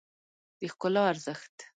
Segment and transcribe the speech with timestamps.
[0.59, 1.55] د ښکلا ارزښت